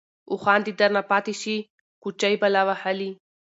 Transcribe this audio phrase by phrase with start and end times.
[0.31, 1.55] اوښـان دې درنه پاتې شي
[2.01, 3.09] كوچـۍ بلا وهلې.